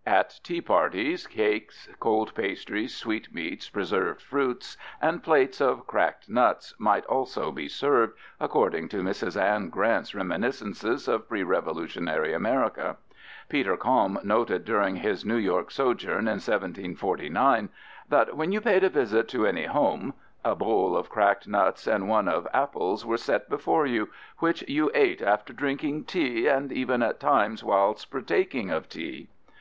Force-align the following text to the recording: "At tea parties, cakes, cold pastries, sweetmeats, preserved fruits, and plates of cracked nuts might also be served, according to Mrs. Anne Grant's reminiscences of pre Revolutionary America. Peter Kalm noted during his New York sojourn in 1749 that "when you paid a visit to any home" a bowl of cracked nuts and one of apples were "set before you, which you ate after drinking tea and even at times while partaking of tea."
"At 0.20 0.40
tea 0.42 0.60
parties, 0.60 1.24
cakes, 1.28 1.88
cold 2.00 2.34
pastries, 2.34 2.92
sweetmeats, 2.96 3.70
preserved 3.70 4.20
fruits, 4.22 4.76
and 5.00 5.22
plates 5.22 5.60
of 5.60 5.86
cracked 5.86 6.28
nuts 6.28 6.74
might 6.80 7.06
also 7.06 7.52
be 7.52 7.68
served, 7.68 8.18
according 8.40 8.88
to 8.88 9.02
Mrs. 9.04 9.40
Anne 9.40 9.68
Grant's 9.68 10.12
reminiscences 10.12 11.06
of 11.06 11.28
pre 11.28 11.44
Revolutionary 11.44 12.32
America. 12.34 12.96
Peter 13.48 13.76
Kalm 13.76 14.18
noted 14.24 14.64
during 14.64 14.96
his 14.96 15.24
New 15.24 15.36
York 15.36 15.70
sojourn 15.70 16.26
in 16.26 16.38
1749 16.42 17.68
that 18.08 18.36
"when 18.36 18.50
you 18.50 18.60
paid 18.60 18.82
a 18.82 18.88
visit 18.90 19.28
to 19.28 19.46
any 19.46 19.66
home" 19.66 20.14
a 20.44 20.56
bowl 20.56 20.96
of 20.96 21.08
cracked 21.08 21.46
nuts 21.46 21.86
and 21.86 22.08
one 22.08 22.26
of 22.26 22.48
apples 22.52 23.06
were 23.06 23.16
"set 23.16 23.48
before 23.48 23.86
you, 23.86 24.08
which 24.38 24.68
you 24.68 24.90
ate 24.92 25.22
after 25.22 25.52
drinking 25.52 26.02
tea 26.02 26.48
and 26.48 26.72
even 26.72 27.00
at 27.00 27.20
times 27.20 27.62
while 27.62 27.96
partaking 28.10 28.70
of 28.72 28.88
tea." 28.88 29.28